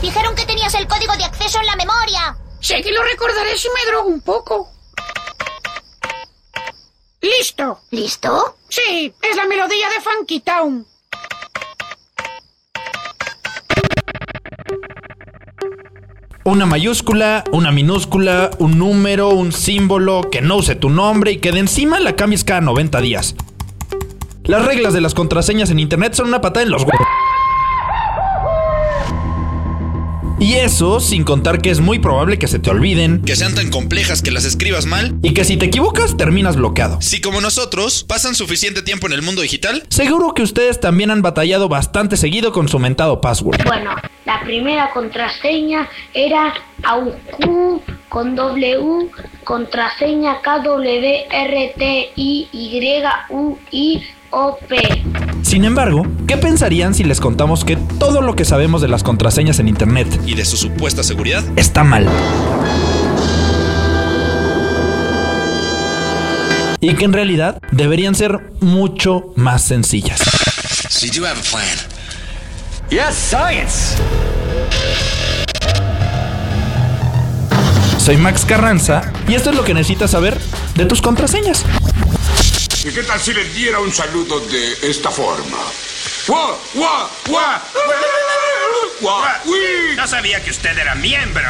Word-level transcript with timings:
Dijeron 0.00 0.34
que 0.34 0.44
tenías 0.44 0.74
el 0.74 0.86
código 0.88 1.16
de 1.16 1.24
acceso 1.24 1.60
en 1.60 1.66
la 1.66 1.76
memoria. 1.76 2.36
Sé 2.60 2.82
que 2.82 2.90
lo 2.90 3.02
recordaré 3.02 3.56
si 3.56 3.68
me 3.68 3.90
drogo 3.90 4.08
un 4.08 4.20
poco. 4.20 4.68
¡Listo! 7.20 7.80
¿Listo? 7.90 8.56
Sí, 8.68 9.14
es 9.22 9.36
la 9.36 9.46
melodía 9.46 9.88
de 9.88 10.00
Funky 10.00 10.40
Town. 10.40 10.86
Una 16.44 16.66
mayúscula, 16.66 17.44
una 17.52 17.70
minúscula, 17.70 18.50
un 18.58 18.78
número, 18.78 19.30
un 19.30 19.52
símbolo, 19.52 20.28
que 20.30 20.42
no 20.42 20.56
use 20.56 20.74
tu 20.74 20.90
nombre 20.90 21.32
y 21.32 21.38
que 21.38 21.52
de 21.52 21.60
encima 21.60 22.00
la 22.00 22.16
cambies 22.16 22.44
cada 22.44 22.60
90 22.60 23.00
días. 23.00 23.34
Las 24.42 24.66
reglas 24.66 24.92
de 24.92 25.00
las 25.00 25.14
contraseñas 25.14 25.70
en 25.70 25.78
internet 25.78 26.12
son 26.12 26.28
una 26.28 26.42
patada 26.42 26.64
en 26.64 26.70
los 26.70 26.82
huevos. 26.82 27.06
Y 30.40 30.54
eso 30.54 31.00
sin 31.00 31.24
contar 31.24 31.62
que 31.62 31.70
es 31.70 31.80
muy 31.80 31.98
probable 32.00 32.38
que 32.38 32.48
se 32.48 32.58
te 32.58 32.68
olviden, 32.70 33.22
Que 33.22 33.36
sean 33.36 33.54
tan 33.54 33.70
complejas 33.70 34.20
que 34.20 34.30
las 34.30 34.44
escribas 34.44 34.84
mal. 34.84 35.14
y 35.22 35.32
que 35.32 35.44
si 35.44 35.56
te 35.56 35.66
equivocas 35.66 36.16
terminas 36.16 36.56
bloqueado. 36.56 37.00
Si 37.00 37.20
como 37.20 37.40
nosotros 37.40 38.04
pasan 38.04 38.34
suficiente 38.34 38.82
tiempo 38.82 39.06
en 39.06 39.12
el 39.14 39.22
mundo 39.22 39.40
digital, 39.42 39.84
Seguro 39.88 40.34
que 40.34 40.42
ustedes 40.42 40.80
también 40.80 41.10
han 41.10 41.22
batallado 41.22 41.68
bastante 41.68 42.16
seguido 42.16 42.52
con 42.52 42.68
su 42.68 42.78
mentado 42.78 43.20
password. 43.20 43.62
Bueno, 43.64 43.94
la 44.26 44.40
primera 44.42 44.90
contraseña 44.92 45.88
era 46.12 46.52
AUQ 46.82 47.80
con 48.08 48.34
W, 48.36 49.08
contraseña 49.44 50.40
KWRTIYUIOP. 50.42 51.64
Sin 55.54 55.64
embargo, 55.64 56.04
¿qué 56.26 56.36
pensarían 56.36 56.94
si 56.94 57.04
les 57.04 57.20
contamos 57.20 57.64
que 57.64 57.76
todo 57.76 58.22
lo 58.22 58.34
que 58.34 58.44
sabemos 58.44 58.82
de 58.82 58.88
las 58.88 59.04
contraseñas 59.04 59.60
en 59.60 59.68
internet 59.68 60.08
y 60.26 60.34
de 60.34 60.44
su 60.44 60.56
supuesta 60.56 61.04
seguridad, 61.04 61.44
está 61.54 61.84
mal? 61.84 62.08
Y 66.80 66.94
que 66.94 67.04
en 67.04 67.12
realidad 67.12 67.62
deberían 67.70 68.16
ser 68.16 68.52
mucho 68.58 69.32
más 69.36 69.62
sencillas. 69.62 70.18
So 70.88 71.06
you 71.06 71.20
do 71.20 71.24
have 71.24 71.38
a 71.38 71.44
plan. 71.44 71.78
Yes, 72.90 73.14
science. 73.14 73.94
Soy 77.98 78.16
Max 78.16 78.44
Carranza 78.44 79.12
y 79.28 79.34
esto 79.34 79.50
es 79.50 79.56
lo 79.56 79.62
que 79.62 79.72
necesitas 79.72 80.10
saber 80.10 80.36
de 80.74 80.84
tus 80.86 81.00
contraseñas. 81.00 81.64
¿Y 82.84 82.88
qué 82.92 83.02
tal 83.02 83.18
si 83.18 83.32
les 83.32 83.54
diera 83.54 83.80
un 83.80 83.90
saludo 83.92 84.40
de 84.40 84.88
esta 84.88 85.10
forma? 85.10 85.56
¡Guau, 86.28 86.56
guau, 86.74 87.08
guau! 87.28 87.60
¡Guau, 89.00 89.22
uy! 89.46 89.96
No 89.96 90.06
sabía 90.06 90.42
que 90.42 90.50
usted 90.50 90.76
era 90.78 90.94
miembro. 90.94 91.42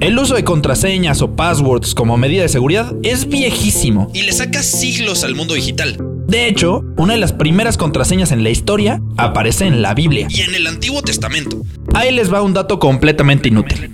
El 0.00 0.18
uso 0.18 0.34
de 0.34 0.44
contraseñas 0.44 1.22
o 1.22 1.34
passwords 1.34 1.94
como 1.94 2.18
medida 2.18 2.42
de 2.42 2.48
seguridad 2.48 2.92
es 3.02 3.28
viejísimo. 3.28 4.10
y 4.12 4.22
le 4.22 4.32
saca 4.32 4.62
siglos 4.62 5.24
al 5.24 5.34
mundo 5.34 5.54
digital. 5.54 5.96
De 6.26 6.48
hecho, 6.48 6.82
una 6.96 7.14
de 7.14 7.20
las 7.20 7.32
primeras 7.32 7.76
contraseñas 7.76 8.32
en 8.32 8.42
la 8.44 8.50
historia 8.50 9.00
aparece 9.16 9.66
en 9.66 9.80
la 9.82 9.94
Biblia. 9.94 10.26
Y 10.30 10.42
en 10.42 10.54
el 10.54 10.66
Antiguo 10.66 11.02
Testamento, 11.02 11.62
Ahí 11.94 12.10
les 12.10 12.32
va 12.32 12.42
un 12.42 12.52
dato 12.54 12.80
completamente 12.80 13.48
inútil. 13.48 13.92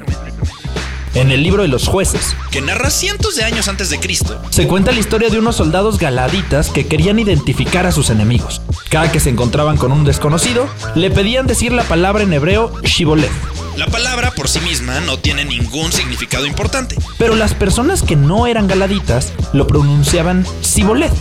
En 1.15 1.33
el 1.33 1.43
libro 1.43 1.63
de 1.63 1.69
los 1.69 1.89
jueces, 1.89 2.37
que 2.53 2.61
narra 2.61 2.89
cientos 2.89 3.35
de 3.35 3.43
años 3.43 3.67
antes 3.67 3.91
de 3.91 3.99
Cristo, 3.99 4.41
se 4.51 4.69
cuenta 4.69 4.93
la 4.93 5.01
historia 5.01 5.29
de 5.29 5.41
unos 5.41 5.57
soldados 5.57 5.99
galaditas 5.99 6.71
que 6.71 6.87
querían 6.87 7.19
identificar 7.19 7.85
a 7.85 7.91
sus 7.91 8.11
enemigos. 8.11 8.63
Cada 8.91 9.11
que 9.11 9.19
se 9.19 9.31
encontraban 9.31 9.77
con 9.77 9.91
un 9.91 10.05
desconocido, 10.05 10.69
le 10.95 11.11
pedían 11.11 11.49
decir 11.49 11.73
la 11.73 11.83
palabra 11.83 12.23
en 12.23 12.33
hebreo 12.33 12.73
Shiboleth. 12.85 13.31
la 13.77 13.87
palabra 13.87 14.31
por 14.31 14.49
sí 14.49 14.61
misma 14.61 15.01
no 15.01 15.19
tiene 15.19 15.45
ningún 15.45 15.91
significado 15.91 16.47
importante. 16.47 16.97
Pero 17.19 17.35
las 17.35 17.55
personas 17.55 18.03
que 18.03 18.15
no 18.15 18.47
eran 18.47 18.69
galaditas 18.69 19.33
lo 19.53 19.67
pronunciaban 19.67 20.47
Siboleth. 20.61 21.13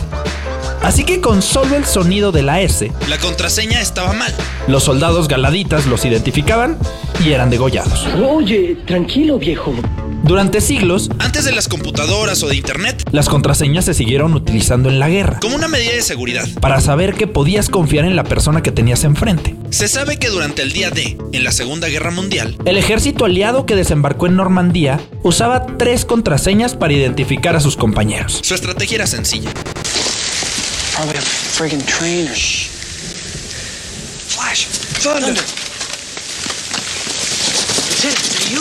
Así 0.82 1.04
que 1.04 1.20
con 1.20 1.42
solo 1.42 1.76
el 1.76 1.84
sonido 1.84 2.32
de 2.32 2.42
la 2.42 2.60
S, 2.60 2.90
La 3.08 3.18
contraseña 3.18 3.80
estaba 3.80 4.12
mal. 4.12 4.34
los 4.66 4.84
soldados 4.84 5.28
galaditas 5.28 5.86
los 5.86 6.04
identificaban 6.04 6.78
y 7.24 7.32
eran 7.32 7.50
degollados. 7.50 8.06
Oye, 8.28 8.76
tranquilo, 8.86 9.38
viejo. 9.38 9.74
Durante 10.22 10.60
siglos, 10.60 11.10
Antes 11.18 11.44
de 11.44 11.52
las 11.52 11.66
computadoras 11.68 12.42
o 12.42 12.48
de 12.48 12.56
internet, 12.56 13.02
las 13.10 13.28
contraseñas 13.28 13.84
se 13.86 13.94
siguieron 13.94 14.34
utilizando 14.34 14.88
en 14.88 14.98
la 14.98 15.08
guerra 15.08 15.38
como 15.40 15.56
una 15.56 15.66
medida 15.68 15.92
de 15.92 16.02
seguridad. 16.02 16.46
para 16.60 16.80
saber 16.80 17.14
que 17.14 17.26
podías 17.26 17.68
confiar 17.68 18.04
en 18.04 18.16
la 18.16 18.24
persona 18.24 18.62
que 18.62 18.70
tenías 18.70 19.04
enfrente. 19.04 19.56
Se 19.70 19.88
sabe 19.88 20.18
que 20.18 20.28
durante 20.28 20.62
el 20.62 20.72
día 20.72 20.90
D, 20.90 21.16
en 21.32 21.44
la 21.44 21.52
Segunda 21.52 21.88
Guerra 21.88 22.10
Mundial, 22.10 22.56
El 22.64 22.76
ejército 22.76 23.24
aliado 23.24 23.66
que 23.66 23.76
desembarcó 23.76 24.26
en 24.26 24.36
Normandía 24.36 25.00
usaba 25.22 25.66
tres 25.78 26.04
contraseñas 26.04 26.74
para 26.74 26.92
identificar 26.92 27.54
a 27.56 27.60
sus 27.60 27.76
compañeros. 27.76 28.40
su 28.42 28.54
estrategia 28.54 28.96
era 28.96 29.06
sencilla. 29.06 29.50
Probably 31.00 31.16
a 31.16 31.22
friggin' 31.22 31.80
train 31.86 32.28
or 32.28 32.34
sh. 32.34 32.68
Flash. 34.36 34.66
Thunder. 35.00 35.32
Lieutenant, 35.32 35.48
is 37.88 38.02
that 38.04 38.20
you? 38.52 38.60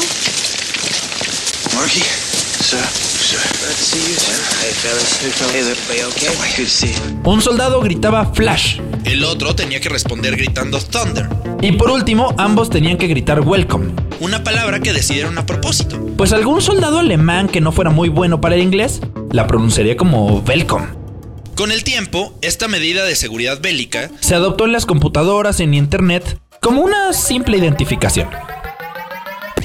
Marky? 1.75 1.99
Sir. 1.99 2.79
Sir. 2.79 3.43
Glad 3.59 3.75
to 3.75 3.83
see 3.83 3.99
you, 3.99 4.15
sir. 4.15 4.39
Hey, 4.63 4.71
fellas. 4.71 5.19
Hey, 5.21 5.31
fellas. 5.31 5.53
Hey, 5.53 5.59
everybody 5.59 6.03
okay? 6.15 6.31
Good 6.55 6.63
to 6.63 6.65
see 6.65 6.93
you. 6.93 7.29
Un 7.29 7.41
soldado 7.41 7.81
gritaba 7.81 8.31
Flash 8.33 8.79
El 9.03 9.25
otro 9.25 9.53
tenía 9.53 9.81
que 9.81 9.89
responder 9.89 10.37
gritando 10.37 10.79
Thunder, 10.79 11.27
y 11.61 11.73
por 11.73 11.91
último 11.91 12.33
ambos 12.37 12.69
tenían 12.69 12.97
que 12.97 13.07
gritar 13.07 13.41
Welcome. 13.41 13.91
una 14.21 14.45
palabra 14.45 14.79
que 14.79 14.93
decidieron 14.93 15.37
a 15.37 15.45
propósito. 15.45 15.99
Pues 16.15 16.31
algún 16.31 16.61
soldado 16.61 16.99
alemán 16.99 17.49
que 17.49 17.59
no 17.59 17.73
fuera 17.73 17.91
muy 17.91 18.07
bueno 18.07 18.39
para 18.39 18.55
el 18.55 18.61
inglés 18.61 19.01
la 19.33 19.45
pronunciaría 19.45 19.97
como 19.97 20.39
Welcome. 20.39 20.98
Con 21.59 21.73
el 21.73 21.83
tiempo, 21.83 22.39
esta 22.41 22.69
medida 22.69 23.03
de 23.03 23.17
seguridad 23.17 23.59
bélica 23.59 24.09
Se 24.21 24.33
adoptó 24.33 24.63
en 24.63 24.71
las 24.71 24.85
computadoras 24.85 25.59
en 25.59 25.73
internet 25.73 26.39
como 26.61 26.79
una 26.79 27.11
simple 27.11 27.57
identificación. 27.57 28.29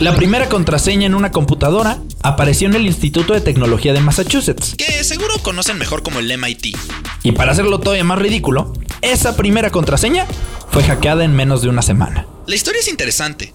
La 0.01 0.17
primera 0.17 0.49
contraseña 0.49 1.07
en 1.07 1.15
una 1.15 1.31
computadora 1.31 2.01
apareció 2.21 2.67
en 2.67 2.75
el 2.75 2.87
Instituto 2.87 3.33
de 3.33 3.41
Tecnología 3.41 3.93
de 3.93 4.01
Massachusetts. 4.01 4.75
que 4.77 5.05
seguro 5.05 5.35
conocen 5.41 5.79
mejor 5.79 6.03
como 6.03 6.19
el 6.19 6.37
MIT. 6.37 6.77
Y 7.23 7.31
para 7.31 7.53
hacerlo 7.53 7.79
todavía 7.79 8.03
más 8.03 8.19
ridículo, 8.19 8.73
esa 9.01 9.37
primera 9.37 9.71
contraseña 9.71 10.27
fue 10.73 10.83
hackeada 10.83 11.23
en 11.23 11.37
menos 11.37 11.63
de 11.63 11.69
una 11.69 11.83
semana. 11.83 12.27
La 12.49 12.57
historia 12.57 12.81
es 12.81 12.89
interesante. 12.89 13.53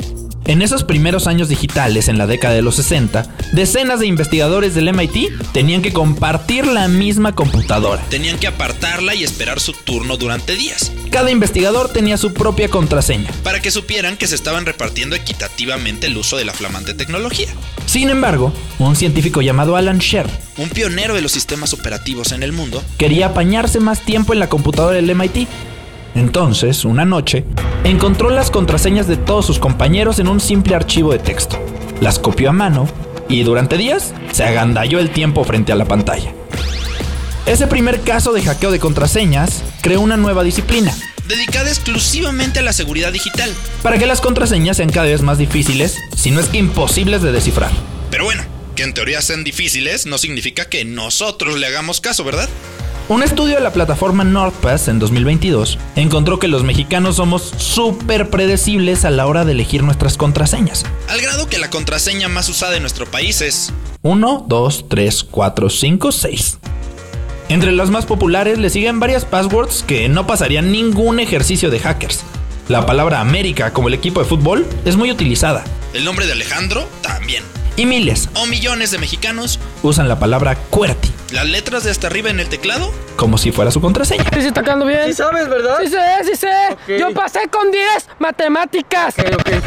En 0.50 0.64
esos 0.64 0.84
primeros 0.84 1.28
años 1.28 1.48
digitales, 1.48 2.08
en 2.08 2.18
la 2.18 2.26
década 2.26 2.56
de 2.56 2.64
los 2.64 2.78
60, 2.78 3.24
decenas 3.54 4.00
de 4.00 4.08
investigadores 4.08 4.74
del 4.74 4.92
MIT 4.92 5.52
tenían 5.54 5.84
que 5.84 5.94
compartir 5.94 6.66
la 6.66 6.88
misma 6.88 7.36
computadora. 7.36 8.02
Tenían 8.10 8.40
que 8.40 8.48
apartarla 8.48 9.14
y 9.14 9.24
esperar 9.24 9.60
su 9.60 9.74
turno 9.74 10.18
durante 10.18 10.56
días, 10.56 10.92
Cada 11.12 11.30
investigador 11.30 11.90
tenía 11.94 12.18
su 12.18 12.34
propia 12.34 12.68
contraseña. 12.68 13.30
para 13.44 13.62
que 13.62 13.70
supieran 13.70 14.18
que 14.18 14.26
se 14.26 14.34
estaban 14.34 14.66
repartiendo 14.66 15.16
equitativamente 15.16 16.08
el 16.08 16.18
uso 16.18 16.36
de 16.36 16.46
la 16.46 16.54
flamante 16.54 16.96
tecnología. 16.96 17.50
Sin 17.86 18.10
embargo, 18.10 18.52
un 18.80 18.96
científico 18.96 19.44
llamado 19.44 19.76
Alan 19.76 20.00
Sher 20.00 20.26
Un 20.58 20.70
pionero 20.70 21.14
de 21.14 21.22
los 21.22 21.32
sistemas 21.32 21.74
operativos 21.74 22.32
en 22.32 22.42
el 22.42 22.54
mundo, 22.54 22.84
quería 22.98 23.28
apañarse 23.28 23.80
más 23.80 24.04
tiempo 24.04 24.34
en 24.34 24.40
la 24.40 24.50
computadora 24.50 24.96
del 24.96 25.14
MIT. 25.14 25.48
Entonces, 26.16 26.86
una 26.86 27.06
noche, 27.06 27.46
encontró 27.84 28.30
las 28.30 28.52
contraseñas 28.52 29.08
de 29.08 29.18
todos 29.18 29.46
sus 29.46 29.60
compañeros 29.60 30.20
en 30.20 30.28
un 30.28 30.40
simple 30.40 30.76
archivo 30.76 31.12
de 31.12 31.20
texto. 31.20 31.58
Las 32.02 32.20
copió 32.20 32.50
a 32.50 32.54
mano 32.54 32.88
y 33.28 33.44
durante 33.44 33.78
días 33.78 34.14
se 34.32 34.44
agandalló 34.44 35.00
el 35.00 35.12
tiempo 35.12 35.44
frente 35.44 35.72
a 35.72 35.76
la 35.76 35.86
pantalla. 35.86 36.34
Ese 37.46 37.68
primer 37.68 38.02
caso 38.02 38.34
de 38.34 38.44
hackeo 38.44 38.72
de 38.72 38.80
contraseñas 38.80 39.64
creó 39.82 40.02
una 40.02 40.18
nueva 40.18 40.44
disciplina 40.44 40.94
dedicada 41.30 41.70
exclusivamente 41.70 42.60
a 42.60 42.64
la 42.64 42.74
seguridad 42.74 43.14
digital. 43.14 43.54
para 43.84 43.98
que 43.98 44.08
las 44.08 44.20
contraseñas 44.20 44.78
sean 44.78 44.90
cada 44.90 45.06
vez 45.06 45.22
más 45.22 45.38
difíciles, 45.38 45.96
si 46.18 46.32
no 46.32 46.40
es 46.40 46.48
que 46.48 46.58
imposibles 46.58 47.22
de 47.22 47.32
descifrar. 47.32 47.72
Pero 48.10 48.24
bueno, 48.26 48.44
que 48.76 48.84
en 48.84 48.94
teoría 48.94 49.22
sean 49.22 49.44
difíciles 49.44 50.08
no 50.08 50.18
significa 50.18 50.66
que 50.66 50.84
nosotros 50.86 51.60
le 51.60 51.68
hagamos 51.68 52.02
caso, 52.02 52.24
¿verdad? 52.24 52.50
Un 53.10 53.24
estudio 53.24 53.56
de 53.56 53.62
la 53.62 53.74
plataforma 53.74 54.24
NordPass 54.24 54.88
en 54.88 55.00
2022 55.00 55.80
encontró 55.96 56.38
que 56.38 56.48
los 56.48 56.64
mexicanos 56.64 57.16
somos 57.16 57.42
súper 57.58 58.30
predecibles 58.30 59.04
a 59.04 59.10
la 59.10 59.26
hora 59.26 59.46
de 59.46 59.54
elegir 59.54 59.82
nuestras 59.82 60.16
contraseñas. 60.16 60.86
Al 61.08 61.20
grado 61.20 61.50
que 61.50 61.58
la 61.58 61.72
contraseña 61.72 62.28
más 62.28 62.50
usada 62.50 62.76
en 62.76 62.84
nuestro 62.84 63.08
país 63.08 63.42
es 63.42 63.74
1, 64.04 64.46
2, 64.48 64.86
3, 64.90 65.24
4, 65.24 65.70
5, 65.72 66.12
6. 66.12 66.58
Entre 67.50 67.72
las 67.72 67.90
más 67.90 68.06
populares 68.06 68.60
le 68.60 68.70
siguen 68.70 69.00
varias 69.00 69.26
passwords 69.26 69.84
que 69.88 70.08
no 70.08 70.28
pasarían 70.28 70.72
ningún 70.72 71.20
ejercicio 71.20 71.72
de 71.72 71.80
hackers. 71.80 72.22
La 72.68 72.86
palabra 72.86 73.22
América 73.22 73.74
como 73.74 73.88
el 73.88 73.96
equipo 73.96 74.20
de 74.20 74.28
fútbol 74.28 74.68
es 74.86 74.98
muy 74.98 75.10
utilizada. 75.10 75.64
el 75.96 76.06
nombre 76.06 76.28
de 76.28 76.34
Alejandro 76.34 76.88
también. 77.02 77.44
Y 77.76 77.88
miles 77.88 78.30
O 78.36 78.46
millones 78.46 78.92
de 78.92 79.00
mexicanos 79.00 79.60
usan 79.82 80.08
la 80.08 80.20
palabra 80.20 80.56
QWERTY. 80.70 81.19
Las 81.32 81.46
letras 81.46 81.84
de 81.84 81.92
hasta 81.92 82.08
arriba 82.08 82.30
en 82.30 82.40
el 82.40 82.50
teclado, 82.50 82.94
como 83.16 83.38
si 83.38 83.52
fuera 83.52 83.72
su 83.72 83.82
contraseña. 83.82 84.26
Sí, 84.34 84.48
está 84.48 84.64
quedando 84.64 84.86
bien. 84.86 85.06
Sí 85.06 85.14
sabes, 85.14 85.50
¿verdad? 85.50 85.78
Sí 85.82 85.88
sé, 85.88 86.00
sí 86.26 86.36
sé. 86.36 86.98
Yo 86.98 87.14
pasé 87.14 87.42
con 87.52 87.72
10 87.72 87.84
matemáticas. 88.20 89.16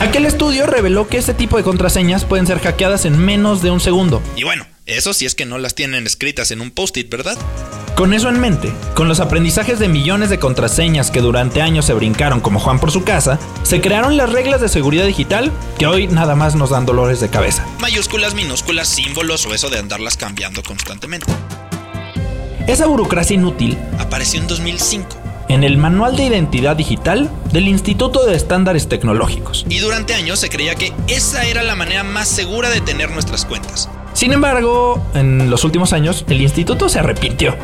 Aquel 0.00 0.26
estudio 0.26 0.66
reveló 0.66 1.08
que 1.08 1.18
este 1.18 1.34
tipo 1.34 1.56
de 1.56 1.62
contraseñas 1.62 2.24
pueden 2.24 2.46
ser 2.46 2.58
hackeadas 2.60 3.04
en 3.04 3.18
menos 3.18 3.62
de 3.62 3.70
un 3.70 3.80
segundo. 3.80 4.22
y 4.36 4.44
bueno, 4.44 4.66
eso 4.86 5.14
si 5.14 5.26
es 5.26 5.34
que 5.34 5.46
no 5.46 5.58
las 5.58 5.74
tienen 5.74 6.06
escritas 6.06 6.50
en 6.50 6.60
un 6.60 6.70
post-it, 6.70 7.08
¿verdad? 7.08 7.36
Con 7.94 8.14
eso 8.14 8.28
en 8.30 8.40
mente, 8.40 8.72
con 8.94 9.06
los 9.06 9.20
aprendizajes 9.20 9.78
de 9.78 9.88
millones 9.88 10.30
de 10.30 10.38
contraseñas 10.38 11.10
que 11.10 11.20
durante 11.20 11.60
años 11.60 11.84
se 11.84 11.92
brincaron 11.92 12.40
como 12.40 12.58
Juan 12.58 12.80
por 12.80 12.90
su 12.90 13.04
casa, 13.04 13.38
se 13.62 13.80
crearon 13.80 14.16
las 14.16 14.32
reglas 14.32 14.60
de 14.60 14.68
seguridad 14.68 15.04
digital 15.04 15.52
que 15.78 15.86
hoy 15.86 16.08
nada 16.08 16.34
más 16.34 16.54
nos 16.54 16.70
dan 16.70 16.86
dolores 16.86 17.20
de 17.20 17.28
cabeza. 17.28 17.66
Mayúsculas, 17.80 18.34
minúsculas, 18.34 18.88
símbolos 18.88 19.44
o 19.46 19.54
eso 19.54 19.68
de 19.68 19.78
andarlas 19.78 20.16
cambiando 20.16 20.62
constantemente. 20.62 21.30
Esa 22.66 22.86
burocracia 22.86 23.34
inútil 23.34 23.76
Apareció 23.98 24.40
en 24.40 24.46
2005 24.46 25.22
en 25.48 25.64
el 25.64 25.76
Manual 25.76 26.16
de 26.16 26.24
Identidad 26.24 26.76
Digital 26.76 27.30
del 27.52 27.68
Instituto 27.68 28.24
de 28.24 28.34
Estándares 28.34 28.88
Tecnológicos. 28.88 29.66
y 29.68 29.80
durante 29.80 30.14
años 30.14 30.38
se 30.38 30.48
creía 30.48 30.74
que 30.76 30.94
esa 31.08 31.44
era 31.44 31.62
la 31.62 31.74
manera 31.74 32.04
más 32.04 32.28
segura 32.28 32.70
de 32.70 32.80
tener 32.80 33.10
nuestras 33.10 33.44
cuentas. 33.44 33.90
Sin 34.14 34.32
embargo, 34.32 35.04
en 35.14 35.50
los 35.50 35.64
últimos 35.64 35.92
años, 35.92 36.24
el 36.28 36.40
instituto 36.40 36.88
se 36.88 37.00
arrepintió. 37.00 37.54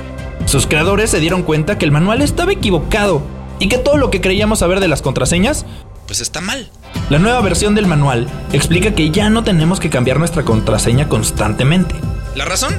Sus 0.48 0.66
creadores 0.66 1.10
se 1.10 1.20
dieron 1.20 1.42
cuenta 1.42 1.76
que 1.76 1.84
el 1.84 1.92
manual 1.92 2.22
estaba 2.22 2.52
equivocado 2.52 3.20
y 3.58 3.68
que 3.68 3.76
todo 3.76 3.98
lo 3.98 4.10
que 4.10 4.22
creíamos 4.22 4.60
saber 4.60 4.80
de 4.80 4.88
las 4.88 5.02
contraseñas, 5.02 5.66
Pues 6.06 6.22
está 6.22 6.40
mal. 6.40 6.70
la 7.10 7.18
nueva 7.18 7.42
versión 7.42 7.74
del 7.74 7.86
manual 7.86 8.26
explica 8.54 8.94
que 8.94 9.10
ya 9.10 9.28
no 9.28 9.44
tenemos 9.44 9.78
que 9.78 9.90
cambiar 9.90 10.18
nuestra 10.18 10.44
contraseña 10.44 11.06
constantemente. 11.06 11.94
¿La 12.34 12.46
razón? 12.46 12.74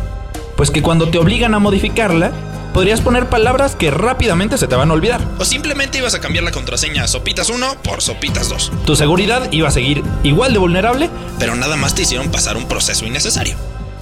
Pues 0.58 0.72
que 0.72 0.82
cuando 0.82 1.10
te 1.10 1.20
obligan 1.20 1.54
a 1.54 1.60
modificarla, 1.60 2.32
podrías 2.74 3.02
poner 3.02 3.30
palabras 3.30 3.76
que 3.76 3.92
rápidamente 3.92 4.58
se 4.58 4.68
te 4.68 4.76
van 4.76 4.90
a 4.90 4.96
olvidar. 4.96 5.22
O 5.38 5.46
simplemente 5.46 6.00
ibas 6.00 6.16
a 6.16 6.22
cambiar 6.22 6.46
la 6.46 6.52
contraseña 6.52 7.04
a 7.04 7.08
Sopitas 7.08 7.52
1 7.52 7.76
por 7.84 8.02
Sopitas 8.02 8.50
2. 8.50 8.72
Tu 8.88 8.96
seguridad 8.96 9.48
iba 9.52 9.68
a 9.68 9.72
seguir 9.72 10.02
igual 10.24 10.54
de 10.54 10.60
vulnerable. 10.60 11.12
Pero 11.38 11.56
nada 11.56 11.76
más 11.76 11.94
te 11.94 12.02
hicieron 12.02 12.30
pasar 12.32 12.58
un 12.58 12.68
proceso 12.68 13.06
innecesario. 13.06 13.56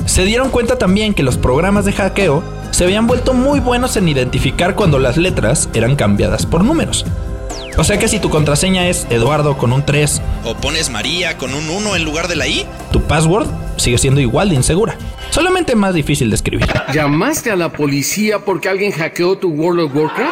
Se 0.08 0.24
dieron 0.24 0.50
cuenta 0.50 0.78
también 0.78 1.14
que 1.14 1.22
los 1.22 1.38
programas 1.38 1.84
de 1.84 1.92
hackeo 1.92 2.42
se 2.72 2.86
habían 2.86 3.08
vuelto 3.08 3.34
muy 3.34 3.60
buenos 3.60 3.98
en 3.98 4.08
identificar 4.08 4.74
cuando 4.74 5.00
las 5.00 5.18
letras 5.18 5.70
eran 5.74 5.96
cambiadas 5.98 6.46
por 6.46 6.64
números. 6.64 7.06
O 7.78 7.84
sea 7.84 8.00
que 8.00 8.08
si 8.08 8.18
tu 8.20 8.30
contraseña 8.30 8.88
es 8.88 9.06
Eduardo 9.10 9.58
con 9.58 9.74
un 9.74 9.86
3, 9.86 10.22
O 10.46 10.56
pones 10.56 10.90
María 10.90 11.38
con 11.38 11.54
un 11.54 11.70
1 11.70 11.96
en 11.98 12.04
lugar 12.06 12.30
de 12.30 12.38
la 12.38 12.48
I. 12.48 12.66
tu 12.92 13.02
password 13.04 13.48
sigue 13.76 13.98
siendo 13.98 14.22
igual 14.22 14.50
de 14.50 14.56
insegura. 14.56 14.98
Solamente 15.30 15.76
más 15.76 15.94
difícil 15.94 16.30
de 16.30 16.38
escribir. 16.38 16.68
¿Llamaste 16.94 17.52
a 17.52 17.56
la 17.58 17.70
policía 17.72 18.40
porque 18.40 18.70
alguien 18.70 18.94
hackeó 18.94 19.38
tu 19.38 19.50
World 19.50 19.82
of 19.82 19.96
Warcraft? 19.96 20.32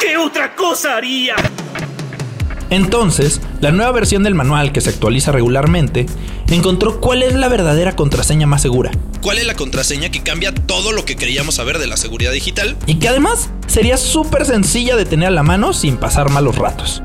¿Qué 0.00 0.16
otra 0.18 0.54
cosa 0.56 0.96
haría? 0.96 1.36
Entonces, 2.68 3.40
la 3.60 3.70
nueva 3.70 3.92
versión 3.92 4.24
del 4.24 4.34
manual 4.34 4.72
que 4.72 4.80
se 4.80 4.90
actualiza 4.90 5.30
regularmente 5.30 6.06
encontró 6.48 7.00
cuál 7.00 7.22
es 7.22 7.34
la 7.34 7.48
verdadera 7.48 7.96
contraseña 7.96 8.46
más 8.46 8.62
segura 8.62 8.90
¿Cuál 9.22 9.38
es 9.38 9.46
la 9.46 9.54
contraseña 9.54 10.10
que 10.10 10.22
cambia 10.22 10.52
todo 10.54 10.92
lo 10.92 11.04
que 11.06 11.16
creíamos 11.16 11.54
saber 11.54 11.78
de 11.78 11.86
la 11.86 11.96
seguridad 11.96 12.32
digital? 12.32 12.76
y 12.86 12.96
que 12.96 13.08
además 13.08 13.48
sería 13.66 13.96
súper 13.96 14.44
sencilla 14.44 14.96
de 14.96 15.06
tener 15.06 15.28
a 15.28 15.32
la 15.32 15.42
mano 15.42 15.72
sin 15.72 15.96
pasar 15.96 16.28
malos 16.30 16.56
ratos. 16.56 17.02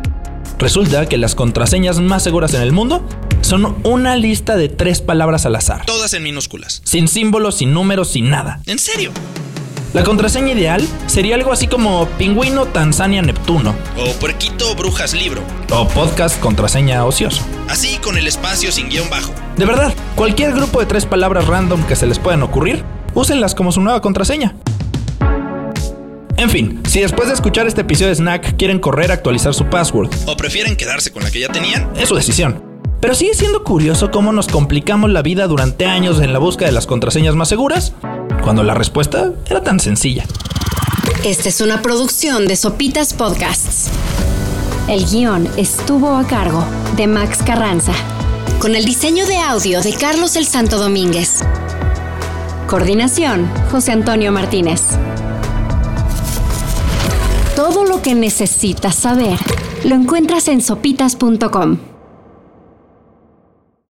Resulta 0.58 1.06
que 1.08 1.18
las 1.18 1.36
contraseñas 1.36 2.00
más 2.02 2.22
seguras 2.24 2.54
en 2.54 2.62
el 2.62 2.74
mundo 2.74 3.08
son 3.42 3.78
una 3.86 4.18
lista 4.18 4.58
de 4.58 4.68
tres 4.68 5.00
palabras 5.02 5.46
al 5.46 5.56
azar, 5.56 5.86
Todas 5.86 6.14
en 6.14 6.24
minúsculas. 6.24 6.82
sin 6.84 7.08
símbolos, 7.08 7.56
sin 7.60 7.74
números, 7.74 8.10
sin 8.10 8.30
nada. 8.30 8.60
¿En 8.66 8.78
serio? 8.80 9.12
La 9.94 10.04
contraseña 10.04 10.52
ideal 10.54 10.88
sería 11.08 11.34
algo 11.36 11.52
así 11.52 11.68
como 11.68 12.08
pingüino 12.20 12.66
Tanzania 12.68 13.24
Neptuno 13.24 13.74
O 13.98 14.12
puerquito 14.20 14.76
brujas 14.76 15.14
libro. 15.14 15.42
o 15.72 15.88
podcast 15.88 16.40
contraseña 16.40 17.04
ocioso. 17.06 17.42
Así 17.68 17.98
con 17.98 18.16
el 18.18 18.28
espacio 18.28 18.72
sin 18.72 18.90
guion 18.90 19.10
bajo. 19.10 19.32
De 19.58 19.66
verdad, 19.66 19.94
cualquier 20.16 20.54
grupo 20.54 20.80
de 20.80 20.86
tres 20.86 21.06
palabras 21.06 21.48
random 21.48 21.84
que 21.86 21.96
se 21.96 22.06
les 22.06 22.20
puedan 22.20 22.44
ocurrir, 22.44 22.84
úsenlas 23.16 23.56
como 23.56 23.72
su 23.72 23.82
nueva 23.82 24.02
contraseña. 24.02 24.56
En 26.38 26.50
fin, 26.50 26.82
si 26.88 27.02
después 27.02 27.28
de 27.28 27.34
escuchar 27.34 27.68
este 27.68 27.82
episodio 27.82 28.10
de 28.10 28.16
Snack 28.16 28.56
quieren 28.58 28.80
correr 28.80 29.12
a 29.12 29.16
actualizar 29.16 29.54
su 29.54 29.66
password, 29.66 30.10
O 30.28 30.38
prefieren 30.38 30.76
quedarse 30.78 31.12
con 31.12 31.24
la 31.24 31.32
que 31.32 31.40
ya 31.42 31.50
tenían. 31.50 31.90
es 31.98 32.08
su 32.10 32.16
decisión. 32.16 32.64
Pero 33.02 33.16
sigue 33.16 33.34
siendo 33.34 33.64
curioso 33.64 34.12
cómo 34.12 34.34
nos 34.34 34.48
complicamos 34.48 35.10
la 35.10 35.22
vida 35.22 35.48
durante 35.48 35.86
años 35.86 36.20
en 36.22 36.34
la 36.34 36.40
búsqueda 36.40 36.68
de 36.68 36.74
las 36.74 36.86
contraseñas 36.86 37.34
más 37.36 37.48
seguras, 37.48 37.94
cuando 38.42 38.64
la 38.64 38.74
respuesta 38.74 39.32
era 39.46 39.62
tan 39.62 39.80
sencilla. 39.80 40.26
Esta 41.24 41.50
es 41.50 41.62
una 41.62 41.82
producción 41.82 42.48
de 42.48 42.56
Sopitas 42.56 43.14
Podcasts. 43.14 43.90
El 44.88 45.06
guion 45.06 45.50
estuvo 45.58 46.16
a 46.16 46.26
cargo 46.26 46.64
de 46.96 47.08
Max 47.08 47.40
Carranza, 47.46 47.94
con 48.60 48.76
el 48.76 48.86
diseño 48.86 49.26
de 49.26 49.38
audio 49.38 49.82
de 49.82 49.94
Carlos 49.94 50.36
el 50.36 50.46
Santo 50.46 50.78
Domínguez. 50.78 51.44
Coordinación, 52.68 53.50
José 53.72 53.92
Antonio 53.92 54.32
Martínez. 54.32 54.82
Todo 57.56 57.84
lo 57.84 58.02
que 58.02 58.16
necesitas 58.16 58.96
saber 58.96 59.38
lo 59.84 59.96
encuentras 59.96 60.48
en 60.48 60.62
sopitas.com. 60.62 61.78